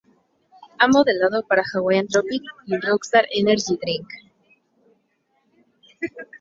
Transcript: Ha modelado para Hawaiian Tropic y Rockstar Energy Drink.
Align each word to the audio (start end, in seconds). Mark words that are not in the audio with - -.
Ha 0.79 0.87
modelado 0.87 1.43
para 1.45 1.61
Hawaiian 1.61 2.07
Tropic 2.07 2.41
y 2.65 2.75
Rockstar 2.75 3.27
Energy 3.29 3.77
Drink. 3.79 4.07